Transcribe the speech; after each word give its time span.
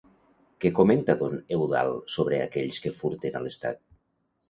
Què 0.63 0.71
comenta 0.79 1.15
don 1.19 1.37
Eudald 1.59 2.09
sobre 2.17 2.43
aquells 2.49 2.83
que 2.87 2.97
furten 3.03 3.43
a 3.43 3.47
l'Estat? 3.49 3.83